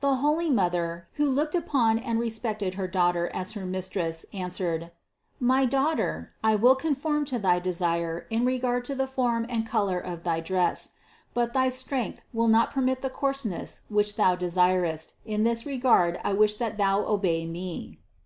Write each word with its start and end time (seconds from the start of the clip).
The 0.00 0.16
holy 0.16 0.50
Mother, 0.50 1.06
who 1.14 1.26
looked 1.30 1.54
upon 1.54 1.98
and 1.98 2.20
respected 2.20 2.74
her 2.74 2.86
Daughter 2.86 3.30
as 3.32 3.52
her 3.52 3.64
Mistress, 3.64 4.26
answered: 4.34 4.90
"My 5.40 5.64
Daughter, 5.64 6.34
I 6.44 6.56
will 6.56 6.74
conform 6.74 7.24
to 7.32 7.38
thy 7.38 7.58
desire 7.58 8.26
in 8.28 8.44
regard 8.44 8.84
to 8.84 8.94
the 8.94 9.06
form 9.06 9.46
and 9.48 9.66
col 9.66 9.88
or 9.90 9.98
of 9.98 10.24
thy 10.24 10.40
dress; 10.40 10.90
but 11.32 11.54
thy 11.54 11.70
strength 11.70 12.20
will 12.34 12.48
not 12.48 12.70
permit 12.70 13.00
the 13.00 13.08
coarseness 13.08 13.80
which 13.88 14.16
thou 14.16 14.34
desirest, 14.36 15.14
and 15.24 15.36
in 15.36 15.44
this 15.44 15.64
regard 15.64 16.18
I 16.22 16.34
wish 16.34 16.56
that 16.56 16.76
thou 16.76 17.06
obey 17.06 17.46
me." 17.46 17.98